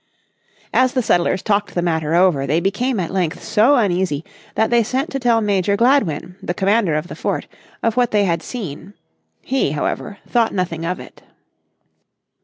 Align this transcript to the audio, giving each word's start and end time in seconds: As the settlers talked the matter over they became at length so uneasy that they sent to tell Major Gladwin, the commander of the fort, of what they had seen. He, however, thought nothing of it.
As 0.73 0.93
the 0.93 1.03
settlers 1.03 1.43
talked 1.43 1.75
the 1.75 1.81
matter 1.83 2.15
over 2.15 2.47
they 2.47 2.59
became 2.59 2.99
at 2.99 3.11
length 3.13 3.43
so 3.43 3.75
uneasy 3.75 4.25
that 4.55 4.71
they 4.71 4.81
sent 4.81 5.11
to 5.11 5.19
tell 5.19 5.41
Major 5.41 5.77
Gladwin, 5.77 6.37
the 6.41 6.55
commander 6.55 6.95
of 6.95 7.07
the 7.07 7.15
fort, 7.15 7.45
of 7.83 7.97
what 7.97 8.09
they 8.09 8.23
had 8.23 8.41
seen. 8.41 8.95
He, 9.43 9.73
however, 9.73 10.17
thought 10.27 10.55
nothing 10.55 10.85
of 10.85 10.99
it. 10.99 11.21